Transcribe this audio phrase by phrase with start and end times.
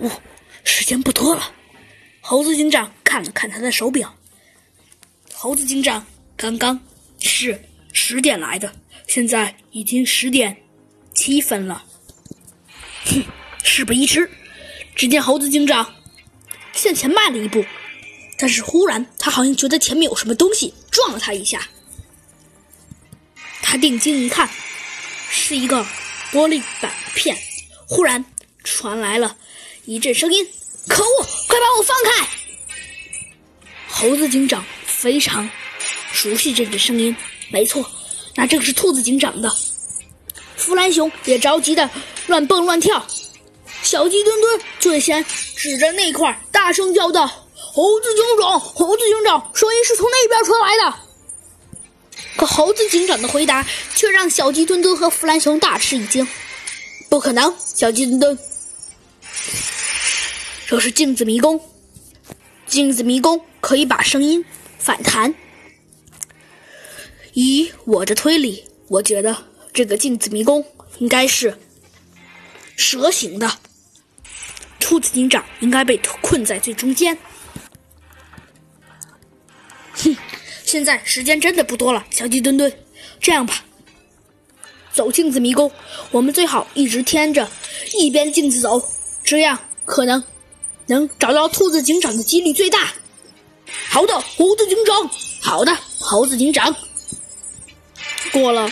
[0.00, 0.10] 恶，
[0.64, 1.52] 时间不多了。
[2.20, 4.14] 猴子警长看了看他的手表，
[5.32, 6.04] 猴子警长
[6.36, 6.80] 刚刚
[7.20, 7.60] 是
[7.92, 8.74] 十点来的，
[9.06, 10.56] 现在已经十点
[11.14, 11.84] 七分了。
[13.04, 13.22] 哼，
[13.62, 14.28] 事不宜迟。
[14.94, 15.94] 只见猴子警长
[16.72, 17.62] 向前迈了一步，
[18.38, 21.68] 但是忽然他好像觉得前面有什么东西撞了他一下。
[23.60, 24.48] 他定睛一看，
[25.28, 25.84] 是一个
[26.32, 27.36] 玻璃板片。
[27.86, 28.24] 忽然
[28.66, 29.36] 传来了
[29.84, 30.46] 一阵声音
[30.88, 32.28] ：“可恶，快把我放开！”
[33.88, 35.48] 猴子警长非常
[36.12, 37.16] 熟悉这阵声音，
[37.50, 37.88] 没错，
[38.34, 39.56] 那正是兔子警长的。
[40.56, 41.88] 弗兰熊也着急的
[42.26, 43.06] 乱蹦乱跳。
[43.82, 45.24] 小鸡墩墩最先
[45.54, 50.96] 指着那块大声叫道：“猴子警长，猴子警长，声音是从那边传来的。”
[52.36, 56.26] 可猴子警长的回答却让小鸡墩墩和弗兰熊大吃一惊。
[57.08, 58.38] 不可能，小鸡墩墩，
[60.66, 61.60] 这是镜子迷宫。
[62.66, 64.44] 镜子迷宫可以把声音
[64.78, 65.34] 反弹。
[67.32, 70.64] 以我的推理，我觉得这个镜子迷宫
[70.98, 71.58] 应该是
[72.76, 73.58] 蛇形的。
[74.80, 77.18] 兔子警长应该被困在最中间。
[79.94, 80.16] 哼，
[80.64, 82.72] 现在时间真的不多了，小鸡墩墩，
[83.20, 83.64] 这样吧，
[84.92, 85.70] 走镜子迷宫，
[86.10, 87.50] 我们最好一直贴着
[87.98, 88.88] 一边镜子走，
[89.26, 90.22] 这样可能
[90.86, 92.94] 能找到兔子警长的几率最大。
[93.88, 95.10] 好的，猴子警长。
[95.40, 96.74] 好的，猴子警长。
[98.32, 98.70] 过了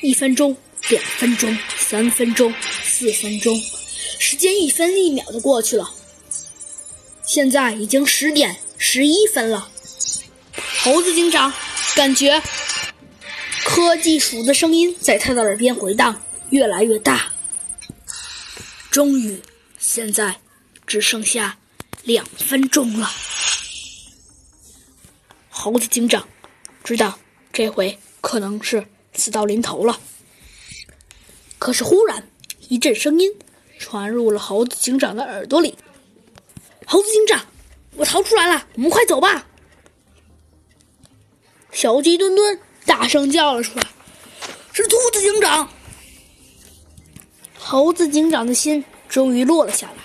[0.00, 0.56] 一分钟，
[0.88, 3.60] 两分钟，三分钟，四分钟。
[4.18, 5.90] 时间一分一秒的过去了，
[7.26, 9.68] 现在已经十点十一分了。
[10.82, 11.52] 猴子警长
[11.94, 12.42] 感觉
[13.64, 17.31] 科技鼠的声音在他的耳边回荡，越来越大。
[18.92, 19.40] 终于，
[19.78, 20.38] 现在
[20.86, 21.56] 只剩下
[22.02, 23.10] 两分钟了。
[25.48, 26.28] 猴子警长
[26.84, 27.18] 知道
[27.54, 29.98] 这回可能是死到临头了。
[31.58, 32.28] 可是，忽然
[32.68, 33.30] 一阵声音。
[33.78, 35.76] 传入了猴子警长的耳朵里。
[36.86, 37.44] 猴子警长，
[37.96, 39.44] 我逃出来了，我们快走吧！
[41.72, 43.86] 小鸡墩墩大声叫了出来
[44.72, 45.68] ：“是兔子警长！”
[47.64, 50.02] 猴子警长的心终于落了下来。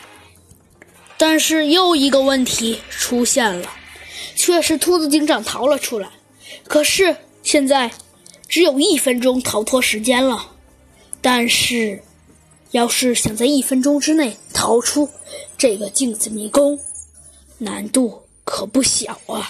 [1.18, 3.70] 但是又一个问题出现了，
[4.36, 6.10] 却是兔子警长逃了出来。
[6.68, 7.92] 可是现在
[8.48, 10.52] 只有一分钟逃脱时间了，
[11.22, 12.04] 但是。
[12.72, 15.10] 要是想在一分钟之内逃出
[15.58, 16.78] 这个镜子迷宫，
[17.60, 19.42] 难度可不小啊！